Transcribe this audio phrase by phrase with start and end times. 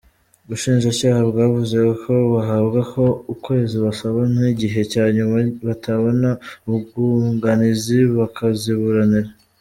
[0.45, 3.03] Ubushinjacyaha bwavuze ko bahabwa uko
[3.43, 6.29] kwezi basaba nk’igihe cya nyuma, batabona
[6.67, 9.29] umwunganizi bakaziburanira.